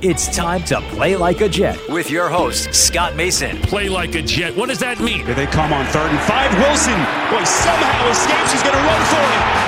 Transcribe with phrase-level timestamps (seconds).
[0.00, 1.76] It's time to play like a Jet.
[1.88, 3.58] With your host, Scott Mason.
[3.62, 4.54] Play like a Jet.
[4.56, 5.26] What does that mean?
[5.26, 6.54] Here they come on third and five.
[6.54, 6.94] Wilson,
[7.34, 8.52] boy, somehow escapes.
[8.52, 9.67] He's going to run for it.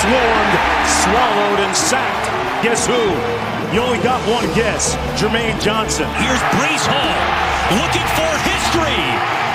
[0.00, 0.54] Swarmed,
[1.04, 2.26] swallowed, and sacked.
[2.64, 3.04] Guess who?
[3.74, 4.96] You only got one guess.
[5.20, 6.08] Jermaine Johnson.
[6.16, 7.20] Here's Breece Hall
[7.76, 9.00] looking for history.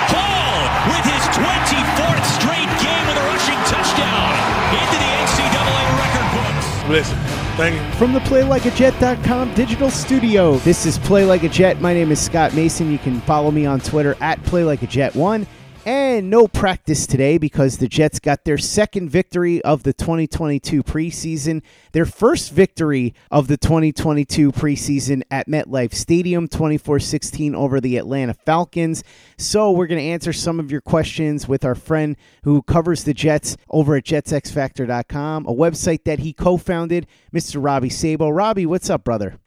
[0.06, 4.30] Hall with his 24th straight game with a rushing touchdown
[4.70, 6.90] into the NCAA record books.
[6.90, 7.18] Listen.
[7.56, 7.98] Thank you.
[7.98, 11.80] From the PlayLikeAJet.com digital studio, this is Play Like a Jet.
[11.80, 12.92] My name is Scott Mason.
[12.92, 15.46] You can follow me on Twitter at PlayLikeAJet1.
[15.86, 21.62] And no practice today because the Jets got their second victory of the 2022 preseason,
[21.92, 28.34] their first victory of the 2022 preseason at MetLife Stadium, 24 16 over the Atlanta
[28.34, 29.04] Falcons.
[29.38, 33.14] So, we're going to answer some of your questions with our friend who covers the
[33.14, 37.64] Jets over at JetsXFactor.com, a website that he co founded, Mr.
[37.64, 38.28] Robbie Sabo.
[38.28, 39.38] Robbie, what's up, brother?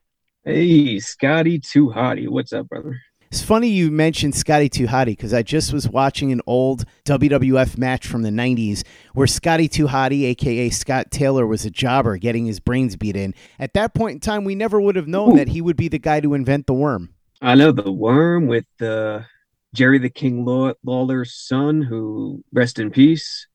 [0.46, 2.30] Hey, Scotty Too Hottie.
[2.30, 3.02] What's up, brother?
[3.32, 7.78] It's funny you mentioned Scotty Too Hottie because I just was watching an old WWF
[7.78, 12.48] match from the 90s where Scotty Too Hottie, aka Scott Taylor, was a jobber getting
[12.48, 13.36] his brains beat in.
[13.60, 15.38] At that point in time, we never would have known Ooh.
[15.38, 17.14] that he would be the guy to invent the worm.
[17.40, 19.22] I know the worm with uh,
[19.76, 23.46] Jerry the King Lawler's son, who rest in peace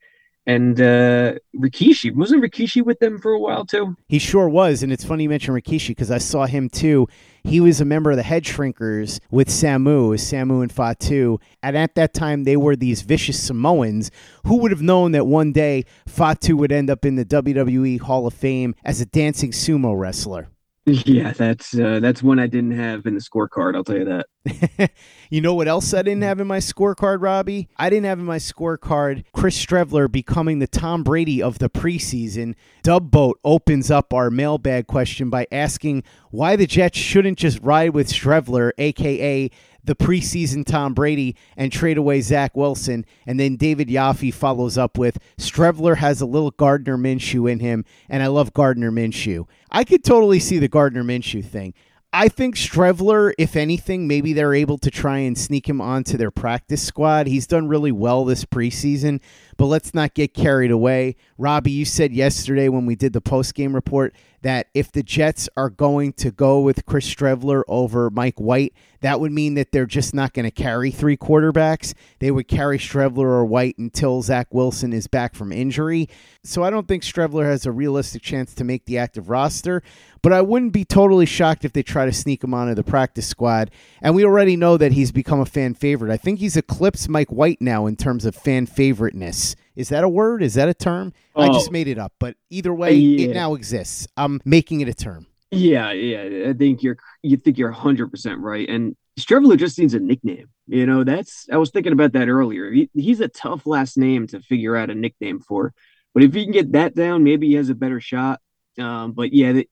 [0.47, 3.97] and uh, Rikishi wasn't Rikishi with them for a while too.
[4.09, 7.09] He sure was, and it's funny you mentioned Rikishi because I saw him too.
[7.45, 11.95] He was a member of the Head Shrinkers with Samu, Samu and Fatu, and at
[11.95, 14.11] that time they were these vicious Samoans.
[14.47, 18.27] Who would have known that one day Fatu would end up in the WWE Hall
[18.27, 20.49] of Fame as a dancing sumo wrestler?
[20.87, 23.75] Yeah, that's uh, that's one I didn't have in the scorecard.
[23.75, 24.91] I'll tell you that.
[25.31, 27.71] you know what else I didn't have in my scorecard, Robbie?
[27.79, 32.55] I didn't have in my scorecard Chris Streveler becoming the Tom Brady of the preseason.
[32.83, 38.09] Dubboat opens up our mailbag question by asking why the Jets shouldn't just ride with
[38.09, 39.51] Streveler, aka
[39.85, 43.05] the preseason Tom Brady and trade away Zach Wilson.
[43.27, 47.85] And then David Yaffe follows up with Streveler has a little Gardner Minshew in him,
[48.09, 49.47] and I love Gardner Minshew.
[49.71, 51.75] I could totally see the Gardner Minshew thing.
[52.17, 56.31] I think Streveler, if anything, maybe they're able to try and sneak him onto their
[56.31, 57.27] practice squad.
[57.27, 59.21] He's done really well this preseason,
[59.57, 61.17] but let's not get carried away.
[61.39, 64.15] Robbie, you said yesterday when we did the post game report
[64.45, 69.19] that if the Jets are going to go with Chris Streveler over Mike White, that
[69.19, 71.95] would mean that they're just not going to carry three quarterbacks.
[72.19, 76.11] They would carry Streveler or White until Zach Wilson is back from injury.
[76.43, 79.83] So I don't think Streveler has a realistic chance to make the active roster,
[80.21, 83.27] but I wouldn't be totally shocked if they try to sneak him onto the practice
[83.27, 83.71] squad.
[84.03, 86.13] And we already know that he's become a fan favorite.
[86.13, 89.54] I think he's eclipsed Mike White now in terms of fan favoriteness.
[89.77, 90.43] Is that a word?
[90.43, 91.13] Is that a term?
[91.35, 93.29] Oh, I just made it up, but either way, yeah.
[93.29, 94.07] it now exists.
[94.17, 95.27] I'm making it a term.
[95.51, 96.51] Yeah, yeah.
[96.51, 98.69] I think you're you think you're 100% right.
[98.69, 100.49] And Streveler just needs a nickname.
[100.67, 102.71] You know, that's I was thinking about that earlier.
[102.71, 105.73] He, he's a tough last name to figure out a nickname for,
[106.13, 108.41] but if he can get that down, maybe he has a better shot.
[108.79, 109.69] Um, but yeah, the,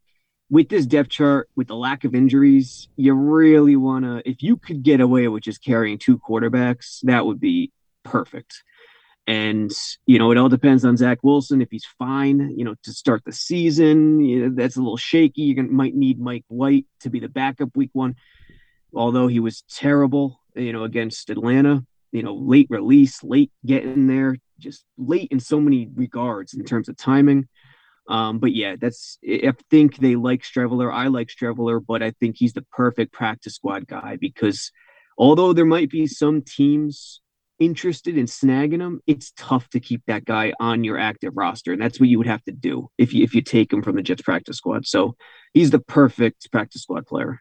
[0.51, 4.29] with this depth chart, with the lack of injuries, you really want to.
[4.29, 7.73] If you could get away with just carrying two quarterbacks, that would be
[8.05, 8.63] perfect.
[9.27, 9.71] And
[10.07, 12.55] you know, it all depends on Zach Wilson if he's fine.
[12.57, 15.43] You know, to start the season, you know, that's a little shaky.
[15.43, 18.17] You might need Mike White to be the backup week one,
[18.95, 20.41] although he was terrible.
[20.55, 21.85] You know, against Atlanta.
[22.11, 26.91] You know, late release, late getting there, just late in so many regards in terms
[26.91, 27.49] of timing.
[28.09, 30.93] Um, but yeah, that's I think they like Streveler.
[30.93, 34.73] I like Streveler, but I think he's the perfect practice squad guy because
[35.17, 37.21] although there might be some teams
[37.59, 41.73] interested in snagging him, it's tough to keep that guy on your active roster.
[41.73, 43.97] And that's what you would have to do if you if you take him from
[43.97, 44.87] the Jets practice squad.
[44.87, 45.17] So
[45.55, 47.41] he's the perfect practice squad player.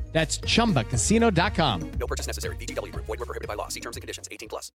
[0.11, 1.91] That's ChumbaCasino.com.
[1.99, 2.55] No purchase necessary.
[2.57, 2.91] VGW.
[2.93, 3.69] Void were prohibited by law.
[3.69, 4.27] See terms and conditions.
[4.31, 4.71] 18 plus.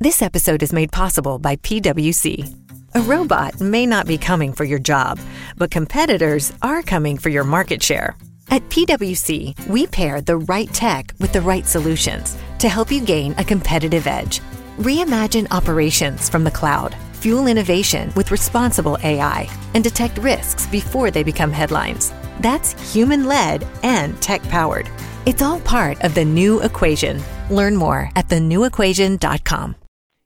[0.00, 2.54] This episode is made possible by PwC.
[2.94, 5.18] A robot may not be coming for your job,
[5.56, 8.16] but competitors are coming for your market share.
[8.50, 13.34] At PwC, we pair the right tech with the right solutions to help you gain
[13.36, 14.40] a competitive edge.
[14.78, 21.22] Reimagine operations from the cloud, fuel innovation with responsible AI, and detect risks before they
[21.22, 22.12] become headlines.
[22.40, 24.88] That's human led and tech powered.
[25.26, 27.22] It's all part of the new equation.
[27.50, 29.76] Learn more at thenewequation.com.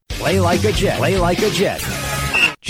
[0.09, 0.99] Play like a Jet.
[0.99, 1.81] Play like a Jet.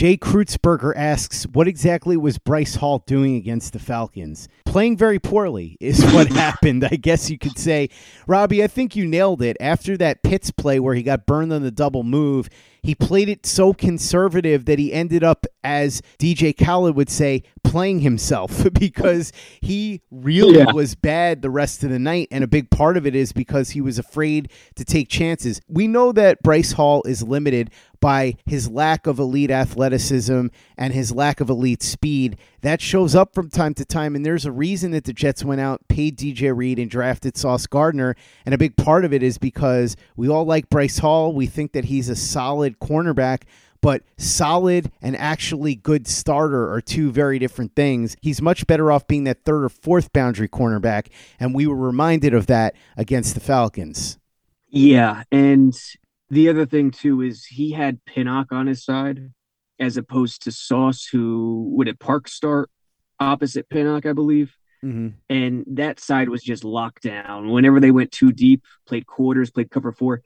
[0.02, 4.48] Jay Kreutzberger asks, What exactly was Bryce Hall doing against the Falcons?
[4.64, 7.88] Playing very poorly is what happened, I guess you could say.
[8.26, 9.56] Robbie, I think you nailed it.
[9.60, 12.48] After that Pitts play where he got burned on the double move,
[12.82, 18.00] he played it so conservative that he ended up, as DJ Khaled would say, playing
[18.00, 20.72] himself because he really yeah.
[20.72, 22.26] was bad the rest of the night.
[22.32, 25.60] And a big part of it is because he was afraid to take chances.
[25.68, 27.70] We know that Bryce Hall is limited
[28.02, 32.36] by his lack of elite athleticism and his lack of elite speed.
[32.62, 35.60] That shows up from time to time, and there's a reason that the Jets went
[35.60, 38.16] out, paid DJ Reed, and drafted Sauce Gardner.
[38.44, 41.32] And a big part of it is because we all like Bryce Hall.
[41.32, 43.44] We think that he's a solid cornerback,
[43.80, 48.16] but solid and actually good starter are two very different things.
[48.20, 51.06] He's much better off being that third or fourth boundary cornerback,
[51.38, 54.18] and we were reminded of that against the Falcons.
[54.68, 55.78] Yeah, and
[56.32, 59.30] the other thing too is he had Pinnock on his side
[59.78, 62.70] as opposed to Sauce, who would at Park start
[63.20, 64.56] opposite Pinnock, I believe.
[64.82, 65.08] Mm-hmm.
[65.28, 67.50] And that side was just locked down.
[67.50, 70.22] Whenever they went too deep, played quarters, played cover four,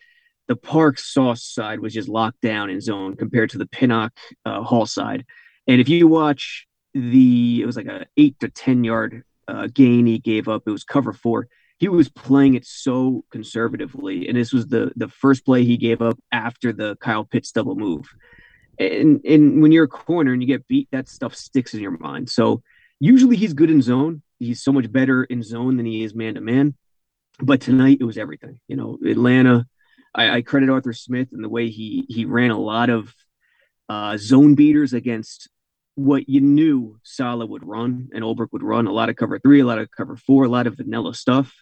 [0.47, 4.12] the Park Sauce side was just locked down in zone compared to the Pinnock
[4.44, 5.25] uh, Hall side.
[5.67, 10.06] And if you watch the, it was like a eight to ten yard uh, gain
[10.06, 10.62] he gave up.
[10.67, 15.08] It was cover four he was playing it so conservatively, and this was the the
[15.08, 18.06] first play he gave up after the Kyle Pitts double move.
[18.78, 21.98] And and when you're a corner and you get beat, that stuff sticks in your
[21.98, 22.31] mind.
[22.31, 22.62] So
[22.98, 24.22] usually he's good in zone.
[24.39, 26.74] He's so much better in zone than he is man to man.
[27.41, 28.60] But tonight it was everything.
[28.69, 29.67] You know, Atlanta.
[30.15, 33.15] I, I credit Arthur Smith and the way he he ran a lot of
[33.91, 35.48] uh, zone beaters against
[35.94, 39.60] what you knew Saleh would run and Ulbrich would run a lot of cover three,
[39.60, 41.55] a lot of cover four, a lot of vanilla stuff.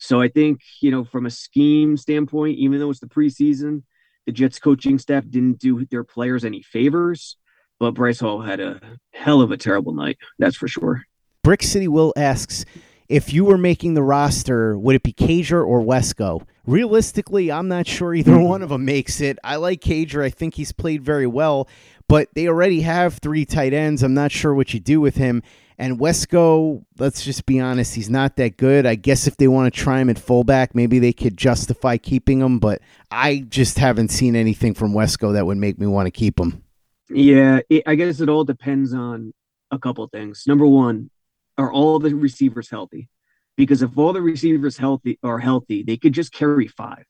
[0.00, 3.82] So I think, you know, from a scheme standpoint, even though it's the preseason,
[4.26, 7.36] the Jets coaching staff didn't do their players any favors.
[7.78, 8.80] But Bryce Hall had a
[9.12, 11.04] hell of a terrible night, that's for sure.
[11.42, 12.64] Brick City Will asks
[13.10, 16.46] if you were making the roster, would it be Cager or Wesco?
[16.64, 18.44] Realistically, I'm not sure either hmm.
[18.44, 19.38] one of them makes it.
[19.42, 20.22] I like Cager.
[20.22, 21.68] I think he's played very well,
[22.08, 24.02] but they already have three tight ends.
[24.02, 25.42] I'm not sure what you do with him.
[25.80, 28.84] And Wesco, let's just be honest, he's not that good.
[28.84, 32.42] I guess if they want to try him at fullback, maybe they could justify keeping
[32.42, 36.10] him, but I just haven't seen anything from Wesco that would make me want to
[36.10, 36.62] keep him.
[37.08, 39.32] Yeah, it, I guess it all depends on
[39.70, 40.44] a couple things.
[40.46, 41.08] Number one,
[41.56, 43.08] are all the receivers healthy?
[43.56, 47.06] Because if all the receivers healthy are healthy, they could just carry five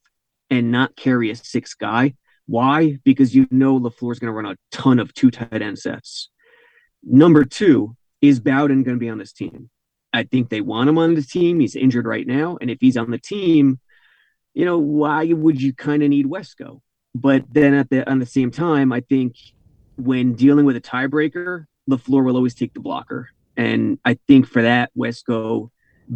[0.48, 2.14] and not carry a six guy.
[2.46, 2.98] Why?
[3.02, 6.30] Because you know LaFleur is going to run a ton of two tight end sets.
[7.02, 9.70] Number two, is Bowden going to be on this team?
[10.12, 11.60] I think they want him on the team.
[11.60, 12.58] He's injured right now.
[12.60, 13.78] And if he's on the team,
[14.54, 16.80] you know, why would you kind of need Wesco?
[17.14, 19.36] but then at the on the same time, I think
[19.96, 23.28] when dealing with a tiebreaker, LaFleur will always take the blocker.
[23.56, 25.70] And I think for that, Wesco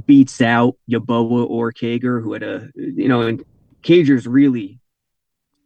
[0.07, 3.45] beats out Yeboah or Cager, who had a you know, and
[3.83, 4.81] Cager's really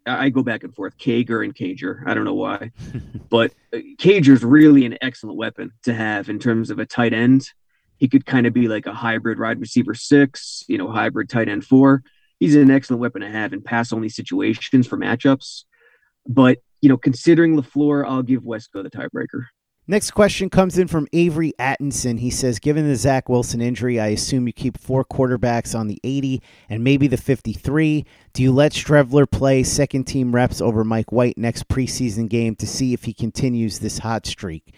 [0.09, 2.03] I go back and forth, Kager and Cager.
[2.07, 2.73] I don't know why,
[3.29, 7.51] but uh, Cager's really an excellent weapon to have in terms of a tight end.
[7.97, 11.49] He could kind of be like a hybrid wide receiver six, you know, hybrid tight
[11.49, 12.03] end four.
[12.39, 15.65] He's an excellent weapon to have in pass only situations for matchups.
[16.27, 19.47] But you know, considering LaFleur, I'll give Wesco the tiebreaker.
[19.91, 22.19] Next question comes in from Avery Atkinson.
[22.19, 25.99] He says, Given the Zach Wilson injury, I assume you keep four quarterbacks on the
[26.05, 28.05] 80 and maybe the 53.
[28.35, 32.67] Do you let Streveler play second team reps over Mike White next preseason game to
[32.67, 34.75] see if he continues this hot streak?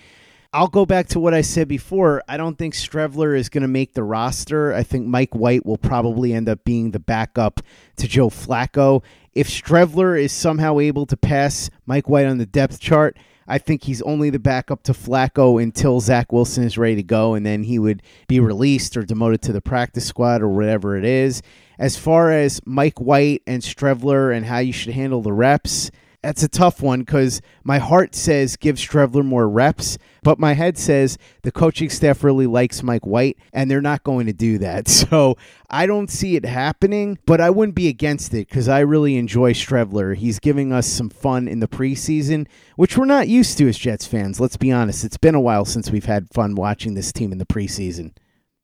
[0.53, 2.23] I'll go back to what I said before.
[2.29, 4.73] I don't think Streveler is going to make the roster.
[4.73, 7.61] I think Mike White will probably end up being the backup
[7.97, 9.03] to Joe Flacco.
[9.33, 13.17] If Streveler is somehow able to pass Mike White on the depth chart,
[13.49, 17.35] I think he's only the backup to Flacco until Zach Wilson is ready to go,
[17.35, 21.05] and then he would be released or demoted to the practice squad or whatever it
[21.05, 21.43] is.
[21.79, 25.91] As far as Mike White and Streveler and how you should handle the reps,
[26.23, 30.77] that's a tough one because my heart says give Streveler more reps, but my head
[30.77, 34.89] says the coaching staff really likes Mike White and they're not going to do that.
[35.11, 35.39] So
[35.71, 39.55] I don't see it happening, but I wouldn't be against it because I really enjoy
[39.55, 40.15] Streveler.
[40.15, 42.47] He's giving us some fun in the preseason,
[42.77, 44.39] which we're not used to as Jets fans.
[44.41, 45.05] Let's be honest.
[45.05, 48.13] It's been a while since we've had fun watching this team in the preseason.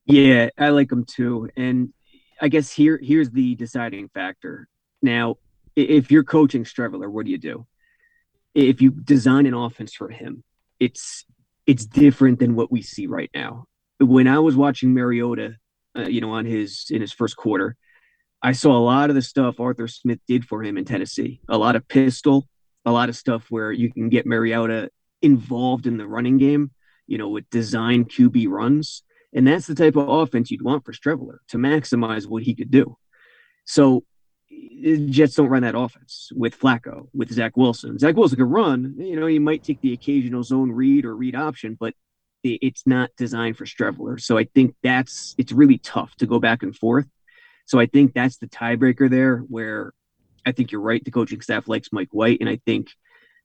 [0.04, 1.48] Yeah, I like him too.
[1.56, 1.92] And
[2.40, 4.68] I guess here here's the deciding factor.
[5.02, 5.36] Now,
[5.76, 7.66] if you're coaching Streveler, what do you do?
[8.54, 10.42] If you design an offense for him,
[10.80, 11.24] it's
[11.66, 13.66] it's different than what we see right now.
[14.00, 15.56] When I was watching Mariota,
[15.96, 17.76] uh, you know, on his in his first quarter,
[18.42, 21.40] I saw a lot of the stuff Arthur Smith did for him in Tennessee.
[21.48, 22.46] A lot of pistol,
[22.84, 24.90] a lot of stuff where you can get Mariota
[25.22, 26.70] involved in the running game,
[27.06, 29.02] you know, with design QB runs.
[29.34, 32.70] And that's the type of offense you'd want for Streveler to maximize what he could
[32.70, 32.96] do.
[33.64, 34.04] So
[35.10, 37.98] Jets don't run that offense with Flacco, with Zach Wilson.
[37.98, 38.94] Zach Wilson can run.
[38.98, 41.94] You know, he might take the occasional zone read or read option, but
[42.44, 44.20] it's not designed for Streveler.
[44.20, 47.06] So I think that's it's really tough to go back and forth.
[47.64, 49.92] So I think that's the tiebreaker there, where
[50.44, 51.04] I think you're right.
[51.04, 52.88] The coaching staff likes Mike White, and I think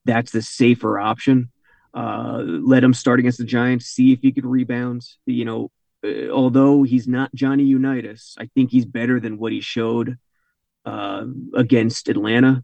[0.06, 1.50] that's the safer option.
[1.94, 5.01] Uh, let him start against the Giants, see if he could rebound.
[5.25, 5.72] You know,
[6.06, 10.18] uh, although he's not Johnny Unitas, I think he's better than what he showed
[10.86, 12.64] uh, against Atlanta.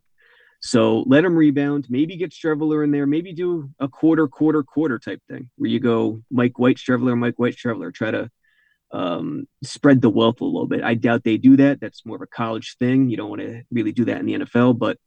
[0.60, 1.88] So let him rebound.
[1.90, 3.06] Maybe get Streveler in there.
[3.06, 7.38] Maybe do a quarter, quarter, quarter type thing where you go Mike White, Streveler, Mike
[7.38, 7.94] White, Streveler.
[7.94, 8.32] Try to
[8.92, 10.84] um, spread the wealth a little bit.
[10.84, 11.80] I doubt they do that.
[11.80, 13.10] That's more of a college thing.
[13.10, 14.80] You don't want to really do that in the NFL.
[14.80, 14.98] But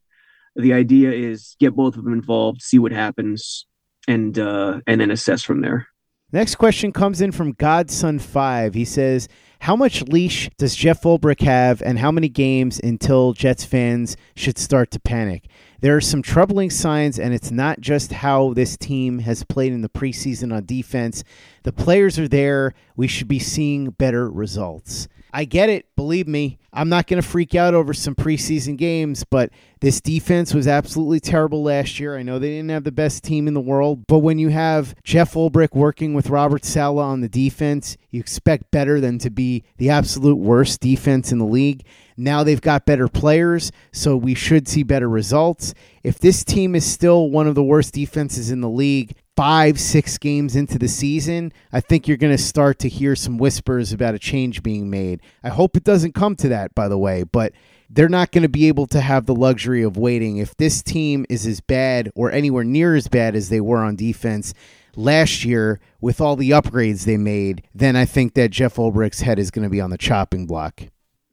[0.56, 3.66] the idea is get both of them involved, see what happens,
[4.06, 5.88] and uh, and then assess from there.
[6.32, 8.74] Next question comes in from Godson Five.
[8.74, 9.26] He says,
[9.60, 14.56] "How much leash does Jeff Ulbrich have, and how many games until Jets fans should
[14.56, 15.48] start to panic?"
[15.80, 19.80] There are some troubling signs, and it's not just how this team has played in
[19.80, 21.24] the preseason on defense.
[21.64, 22.74] The players are there.
[22.96, 25.08] We should be seeing better results.
[25.32, 25.86] I get it.
[25.96, 30.54] Believe me, I'm not going to freak out over some preseason games, but this defense
[30.54, 32.16] was absolutely terrible last year.
[32.16, 34.94] I know they didn't have the best team in the world, but when you have
[35.02, 39.64] Jeff Ulbrich working with Robert Saleh on the defense, you expect better than to be
[39.78, 41.84] the absolute worst defense in the league.
[42.16, 45.74] Now they've got better players, so we should see better results.
[46.02, 50.18] If this team is still one of the worst defenses in the league, five, six
[50.18, 54.14] games into the season, I think you're going to start to hear some whispers about
[54.14, 55.20] a change being made.
[55.42, 57.52] I hope it doesn't come to that, by the way, but
[57.88, 60.36] they're not going to be able to have the luxury of waiting.
[60.36, 63.96] If this team is as bad or anywhere near as bad as they were on
[63.96, 64.54] defense
[64.94, 69.38] last year with all the upgrades they made, then I think that Jeff Ulbrich's head
[69.38, 70.82] is going to be on the chopping block.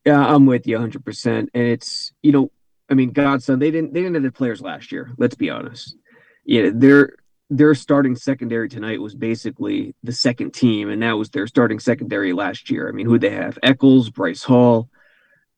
[0.06, 1.26] Yeah, I'm with you 100%.
[1.26, 2.52] And it's, you know,
[2.90, 5.12] I mean, Godson, they didn't they didn't have the players last year.
[5.18, 5.96] Let's be honest.
[6.46, 7.16] Yeah, they're
[7.50, 12.34] their starting secondary tonight was basically the second team, and that was their starting secondary
[12.34, 12.90] last year.
[12.90, 13.58] I mean, who they have?
[13.64, 14.90] Echols, Bryce Hall,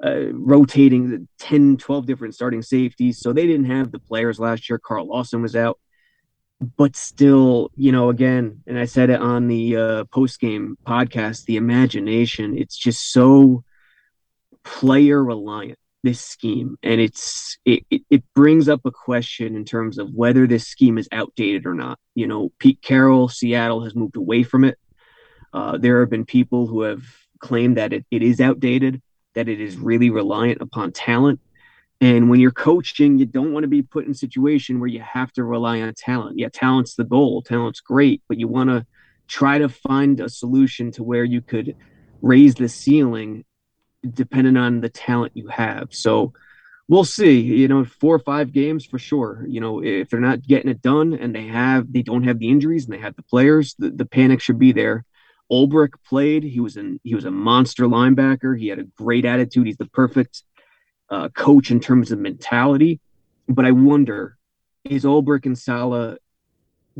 [0.04, 3.20] uh, rotating the 10, 12 different starting safeties.
[3.20, 4.80] So they didn't have the players last year.
[4.80, 5.80] Carl Lawson was out.
[6.78, 11.46] But still, you know, again, and I said it on the uh, post game podcast,
[11.46, 13.64] the imagination, it's just so
[14.64, 20.14] player reliant this scheme and it's it, it, brings up a question in terms of
[20.14, 22.00] whether this scheme is outdated or not.
[22.16, 24.78] You know pete carroll seattle has moved away from it.
[25.54, 27.04] Uh, there have been people who have
[27.40, 29.02] claimed that it, it is outdated
[29.36, 31.40] that it is really reliant upon talent.
[32.02, 35.02] And when you're coaching, you don't want to be put in a situation where you
[35.02, 36.40] have to rely on talent.
[36.40, 38.86] Yeah, talent's the goal, talent's great, but you want to
[39.28, 41.76] try to find a solution to where you could
[42.22, 43.44] raise the ceiling
[44.08, 45.90] depending on the talent you have.
[45.92, 46.34] So
[46.88, 47.40] we'll see.
[47.40, 49.46] You know, four or five games for sure.
[49.48, 52.50] You know, if they're not getting it done and they have they don't have the
[52.50, 55.06] injuries and they have the players, the, the panic should be there.
[55.52, 56.44] Ulbrich played.
[56.44, 58.60] He was an he was a monster linebacker.
[58.60, 59.68] He had a great attitude.
[59.68, 60.44] He's the perfect
[61.10, 63.00] uh, coach in terms of mentality.
[63.48, 64.38] But I wonder,
[64.84, 66.18] is Ulbrich and Saleh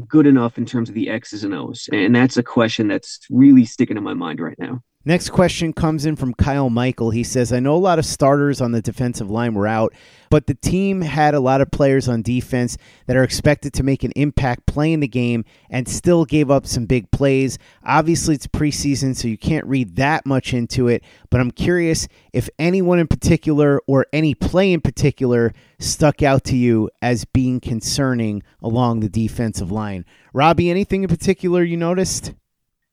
[0.08, 1.90] good enough in terms of the X's and O's?
[1.92, 4.82] And that's a question that's really sticking in my mind right now.
[5.06, 7.12] Next question comes in from Kyle Michael.
[7.12, 9.94] He says, I know a lot of starters on the defensive line were out,
[10.30, 12.78] but the team had a lot of players on defense
[13.08, 16.86] that are expected to make an impact playing the game and still gave up some
[16.86, 17.58] big plays.
[17.86, 22.50] Obviously, it's preseason, so you can't read that much into it, but I'm curious if
[22.60, 28.44] anyone in particular or any play in particular stuck out to you as being concerning
[28.62, 30.04] along the defensive line.
[30.34, 32.34] Robbie, anything in particular you noticed?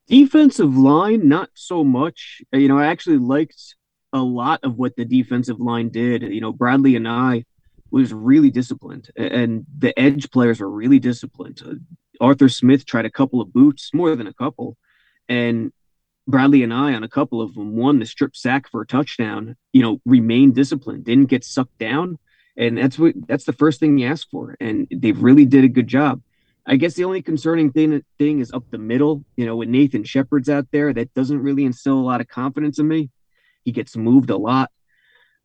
[0.07, 2.41] Defensive line, not so much.
[2.53, 3.75] You know, I actually liked
[4.13, 6.21] a lot of what the defensive line did.
[6.21, 7.45] You know, Bradlee Anae
[7.91, 11.61] was really disciplined, and the edge players were really disciplined.
[11.65, 11.75] Uh,
[12.19, 14.77] Arthur Smith tried a couple of boots, more than a couple,
[15.29, 15.71] and
[16.29, 19.55] Bradlee Anae on a couple of them won the strip sack for a touchdown.
[19.71, 22.17] You know, remained disciplined, didn't get sucked down,
[22.57, 24.55] and that's what that's the first thing you ask for.
[24.59, 26.21] And they really did a good job.
[26.69, 29.23] I guess the only concerning thing thing is up the middle.
[29.37, 32.77] You know, when Nathan Shepherd's out there, that doesn't really instill a lot of confidence
[32.77, 33.09] in me.
[33.63, 34.69] He gets moved a lot.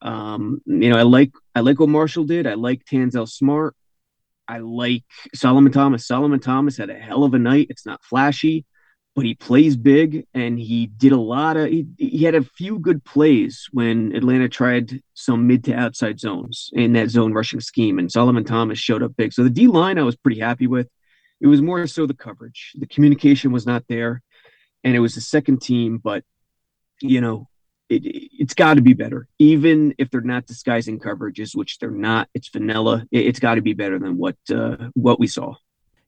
[0.03, 2.49] Um, you know, I like I like what Marshall did.
[2.49, 3.77] I like Tanzel Smart.
[4.49, 6.07] I like Solomon Thomas.
[6.07, 7.69] Solomon Thomas had a hell of a night.
[7.71, 8.67] It's not flashy,
[9.15, 12.81] but he plays big and he did a lot of he, he had a few
[12.81, 18.01] good plays when Atlanta tried some mid to outside zones in that zone rushing scheme
[18.01, 19.33] and Solomon Thomas showed up big.
[19.33, 20.89] So the D line I was pretty happy with.
[21.43, 22.73] It was more so the coverage.
[22.79, 24.23] The communication was not there,
[24.85, 25.99] and it was the second team.
[25.99, 26.23] But
[27.01, 27.49] you know,
[27.89, 29.27] it, it's got to be better.
[29.41, 33.05] Even if they're not disguising coverages, which they're not, it's vanilla.
[33.11, 35.57] It, has got to be better than what uh, what we saw.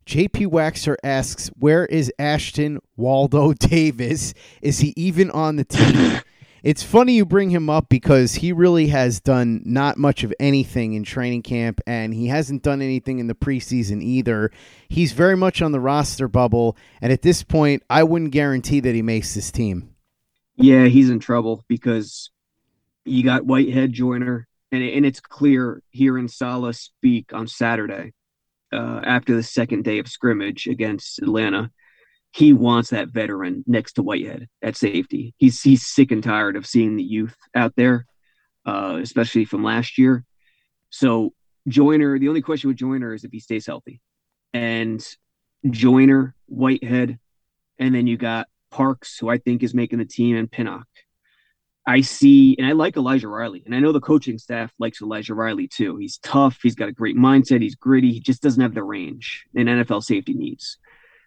[0.07, 4.35] JP Waxer asks, "Where is Ashtyn Waldo Davis?
[4.63, 6.21] Is he even on the team?"
[6.65, 10.95] It's funny you bring him up because he really has done not much of anything
[10.95, 14.51] in training camp, and he hasn't done anything in the preseason either.
[14.89, 18.95] He's very much on the roster bubble, and at this point, I wouldn't guarantee that
[18.95, 19.95] he makes this team.
[20.57, 22.31] Yeah, he's in trouble because
[23.05, 28.15] you got Whitehead Joyner, and, and it's clear hearing Saleh speak on Saturday
[28.73, 31.71] uh, after the second day of scrimmage against Atlanta
[32.35, 35.35] he wants that veteran next to Whitehead at safety.
[35.37, 38.07] He's he's sick and tired of seeing the youth out there,
[38.67, 40.25] uh, especially from last year.
[40.91, 41.33] So
[41.69, 44.01] Joyner, the only question with Joyner is if he stays healthy,
[44.53, 45.07] and
[45.71, 47.21] Joyner, Whitehead,
[47.79, 50.89] and then you got Parks, who I think is making the team, and Pinnock.
[51.87, 55.35] I see, and I like Elijah Riley, and I know the coaching staff likes Elijah
[55.35, 55.99] Riley too.
[55.99, 59.45] He's tough, he's got a great mindset, he's gritty, he just doesn't have the range
[59.55, 60.79] and NFL safety needs.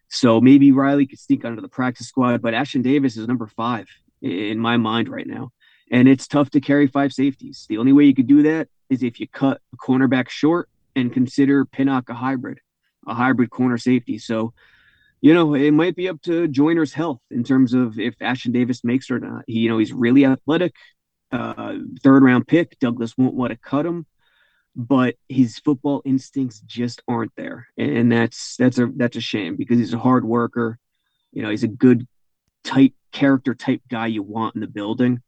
[0.10, 3.88] So maybe Riley could sneak under the practice squad, but Ashtyn Davis is number five
[4.22, 5.52] in my mind right now.
[5.91, 7.65] And it's tough to carry five safeties.
[7.70, 11.13] The only way you could do that is if you cut a cornerback short and
[11.13, 12.60] consider Pinnock a hybrid,
[13.06, 14.17] a hybrid corner safety.
[14.17, 14.54] So,
[15.22, 18.84] you know, it might be up to Joyner's health in terms of if Ashtyn Davis
[18.84, 19.43] makes or not.
[19.48, 20.76] He, you know, he's really athletic,
[21.32, 22.80] uh, third round pick.
[22.80, 24.06] Douglas won't want to cut him
[24.78, 29.80] but his football instincts just aren't there, and that's that's a that's a shame because
[29.80, 30.78] he's a hard worker.
[31.34, 32.08] You know, he's a good
[32.63, 35.24] type character type guy you want in the building,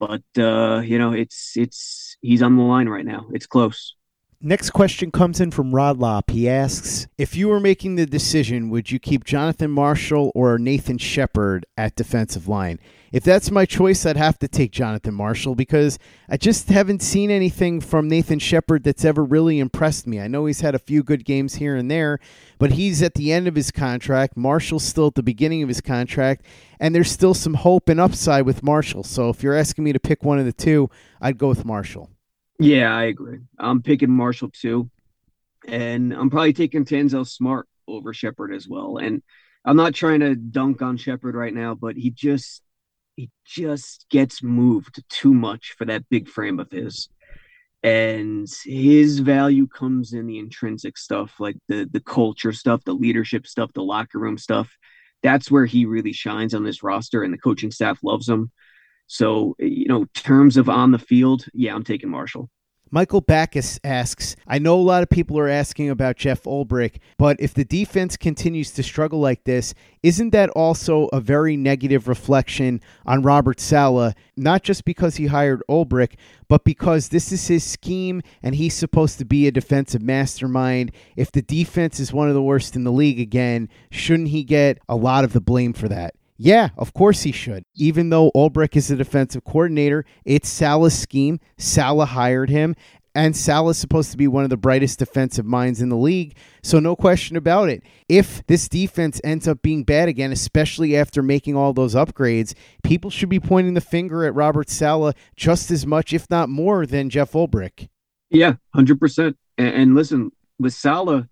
[0.00, 3.26] but uh, you know, it's it's he's on the line right now.
[3.34, 3.94] It's close.
[4.42, 6.30] Next question comes in from Rod Lopp.
[6.30, 10.98] He asks If you were making the decision, would you keep Jonathan Marshall or Nathan
[10.98, 12.78] Shepherd at defensive line?
[13.12, 17.30] If that's my choice, I'd have to take Jonathan Marshall because I just haven't seen
[17.30, 20.20] anything from Nathan Shepherd that's ever really impressed me.
[20.20, 22.18] I know he's had a few good games here and there,
[22.58, 24.36] but he's at the end of his contract.
[24.36, 26.44] Marshall's still at the beginning of his contract,
[26.78, 29.02] and there's still some hope and upside with Marshall.
[29.02, 30.90] So if you're asking me to pick one of the two,
[31.22, 32.10] I'd go with Marshall.
[32.58, 33.40] Yeah, I agree.
[33.58, 34.90] I'm picking Marshall too,
[35.66, 38.98] and I'm probably taking Tanzel Smart over Shepherd as well.
[38.98, 39.22] And
[39.64, 42.62] I'm not trying to dunk on Shepherd right now, but he just
[43.16, 47.08] he just gets moved too much for that big frame of his.
[47.82, 53.46] And his value comes in the intrinsic stuff, like the the culture stuff, the leadership
[53.46, 54.70] stuff, the locker room stuff.
[55.22, 58.50] That's where he really shines on this roster, and the coaching staff loves him.
[59.06, 62.50] So, you know, terms of on the field, yeah, I'm taking Marshall.
[62.92, 67.36] Michael Backus asks, I know a lot of people are asking about Jeff Ulbrich, but
[67.40, 72.80] if the defense continues to struggle like this, isn't that also a very negative reflection
[73.04, 76.14] on Robert Saleh, not just because he hired Ulbrich,
[76.46, 80.92] but because this is his scheme and he's supposed to be a defensive mastermind?
[81.16, 84.78] If the defense is one of the worst in the league again, shouldn't he get
[84.88, 86.14] a lot of the blame for that?
[86.38, 87.64] Yeah, of course he should.
[87.74, 91.40] Even though Ulbrich is the defensive coordinator, it's Saleh's scheme.
[91.56, 92.74] Saleh hired him,
[93.14, 96.36] and Saleh's supposed to be one of the brightest defensive minds in the league.
[96.62, 97.82] So no question about it.
[98.08, 103.10] If this defense ends up being bad again, especially after making all those upgrades, people
[103.10, 107.08] should be pointing the finger at Robert Saleh just as much, if not more, than
[107.08, 107.88] Jeff Ulbrich.
[108.28, 109.38] Yeah, hundred percent.
[109.56, 111.24] And listen, with Saleh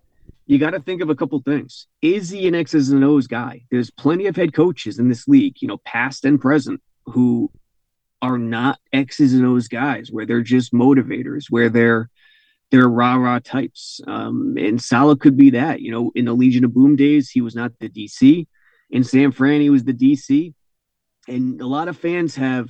[0.47, 1.87] you got to think of a couple things.
[2.01, 3.63] Is he an X's and O's guy?
[3.71, 7.51] There's plenty of head coaches in this league, you know, past and present, who
[8.21, 12.09] are not X's and O's guys, where they're just motivators, where they're
[12.71, 14.01] they're rah rah types.
[14.07, 15.81] Um, and Saleh could be that.
[15.81, 18.47] You know, in the Legion of Boom days, he was not the DC.
[18.91, 20.53] In San Fran, he was the DC.
[21.27, 22.69] And a lot of fans have,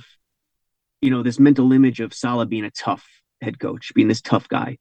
[1.02, 3.06] you know, this mental image of Saleh being a tough
[3.42, 4.78] head coach, being this tough guy.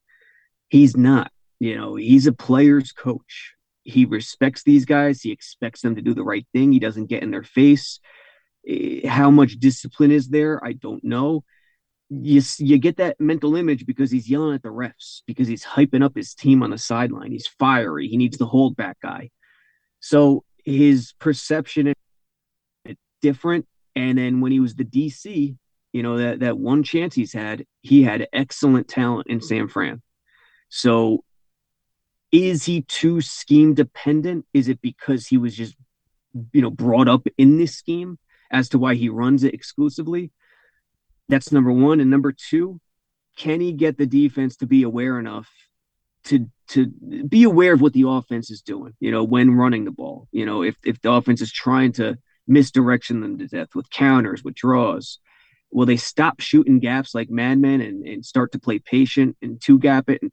[0.70, 1.32] He's not.
[1.60, 3.54] You know, he's a player's coach.
[3.84, 5.22] He respects these guys.
[5.22, 6.72] He expects them to do the right thing.
[6.72, 8.00] He doesn't get in their face.
[8.68, 10.64] Eh, how much discipline is there?
[10.64, 11.44] I don't know.
[12.10, 16.04] You, you get that mental image because he's yelling at the refs, because he's hyping
[16.04, 17.32] up his team on the sideline.
[17.32, 18.08] He's fiery.
[18.08, 19.30] He needs the hold back guy.
[20.00, 23.68] So his perception is different.
[23.96, 25.56] And then when he was the DC,
[25.94, 30.02] you know, that, that one chance he's had, he had excellent talent in San Fran.
[30.70, 31.24] So
[32.36, 34.46] is he too scheme dependent?
[34.54, 35.76] Is it because he was just,
[36.52, 38.20] you know, brought up in this scheme
[38.52, 40.32] as to why he runs it exclusively?
[41.30, 42.02] That's number one.
[42.02, 42.82] And number two,
[43.38, 45.50] can he get the defense to be aware enough
[46.26, 49.92] to to be aware of what the offense is doing, you know, when running the
[49.92, 50.28] ball?
[50.34, 52.18] You know, if if the offense is trying to
[52.48, 55.20] misdirection them to death with counters, with draws,
[55.72, 59.80] will they stop shooting gaps like madmen and, and start to play patient and two
[59.80, 60.22] gap it?
[60.22, 60.32] And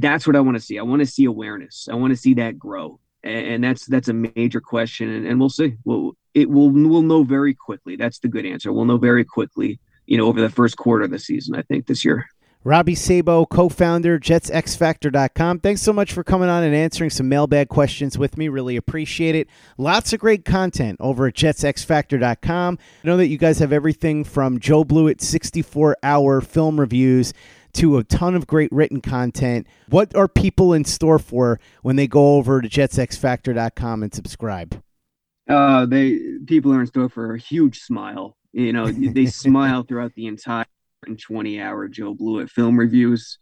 [0.00, 0.78] that's what I want to see.
[0.78, 1.88] I want to see awareness.
[1.90, 5.48] I want to see that grow, and, that's that's a major question, and, and we'll
[5.48, 5.74] see.
[5.84, 7.96] Well, it will we'll know very quickly.
[7.96, 8.72] That's the good answer.
[8.72, 9.80] We'll know very quickly.
[10.06, 12.26] You know, over the first quarter of the season, I think this year.
[12.64, 15.60] Robbie Sabo, co founder, JetsXFactor.com.
[15.60, 18.48] Thanks so much for coming on and answering some mailbag questions with me.
[18.48, 19.48] Really appreciate it.
[19.78, 22.78] Lots of great content over at JetsXFactor.com.
[23.04, 27.32] I know that you guys have everything from Joe Blewett 64 hour film reviews
[27.74, 29.66] to a ton of great written content.
[29.88, 34.82] What are people in store for when they go over to jetsxfactor.com and subscribe?
[35.48, 38.36] Uh, they people are in store for a huge smile.
[38.52, 40.66] You know, they smile throughout the entire
[41.06, 43.38] 20 hour Joe Blewett film reviews.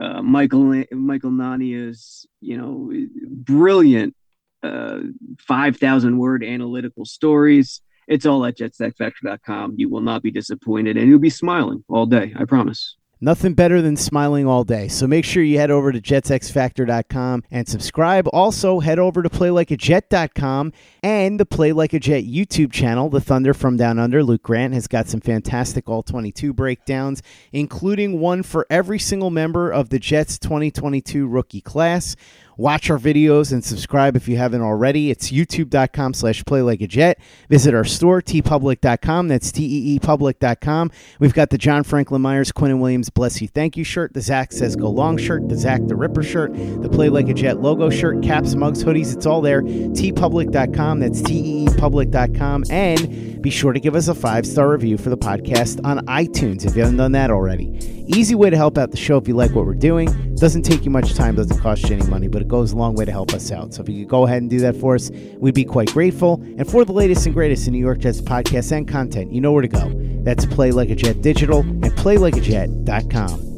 [0.00, 2.90] Uh, Michael Michael Nania's, you know,
[3.26, 4.14] brilliant
[4.62, 5.00] uh,
[5.40, 7.80] 5,000 word analytical stories.
[8.08, 9.74] It's all at jetsxfactor.com.
[9.76, 12.32] You will not be disappointed and you'll be smiling all day.
[12.38, 12.96] I promise.
[13.24, 14.88] Nothing better than smiling all day.
[14.88, 18.28] So make sure you head over to jetsxfactor.com and subscribe.
[18.32, 20.72] Also, head over to playlikeajet.com
[21.04, 23.08] and the Play Like a Jet YouTube channel.
[23.08, 28.18] The Thunder from Down Under, Luke Grant, has got some fantastic All 22 breakdowns, including
[28.18, 32.16] one for every single member of the Jets 2022 rookie class.
[32.56, 35.10] Watch our videos and subscribe if you haven't already.
[35.10, 37.18] It's youtube.com slash play like a jet.
[37.48, 39.28] Visit our store, teepublic.com.
[39.28, 40.90] That's T-E-E public.com.
[41.18, 44.52] We've got the John Franklin Myers, Quinnen Williams, Bless You, Thank You shirt, the Zach
[44.52, 47.90] Says Go Long shirt, the Zach the Ripper shirt, the Play Like a Jet logo
[47.90, 49.14] shirt, caps, mugs, hoodies.
[49.14, 49.62] It's all there.
[49.62, 51.00] teepublic.com.
[51.00, 52.64] That's T-E-E public.com.
[52.70, 56.76] And be sure to give us a five-star review for the podcast on iTunes if
[56.76, 57.66] you haven't done that already.
[58.06, 60.34] Easy way to help out the show if you like what we're doing.
[60.36, 62.94] Doesn't take you much time, doesn't cost you any money, but it goes a long
[62.94, 63.72] way to help us out.
[63.72, 66.42] So if you could go ahead and do that for us, we'd be quite grateful.
[66.58, 69.52] And for the latest and greatest in New York Jets podcasts and content, you know
[69.52, 69.92] where to go.
[70.24, 73.48] That's Play Like a Jet Digital and PlayLikeAJet.com.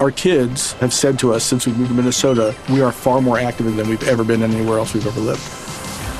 [0.00, 3.38] Our kids have said to us since we moved to Minnesota, we are far more
[3.38, 5.40] active than we've ever been anywhere else we've ever lived.